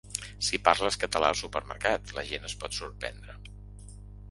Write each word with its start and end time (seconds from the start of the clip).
Si 0.45 0.59
parles 0.67 0.97
català 1.03 1.29
al 1.33 1.37
supermercat, 1.41 2.15
la 2.21 2.25
gent 2.33 2.51
es 2.51 2.59
pot 2.65 2.81
sorprendre. 2.81 3.39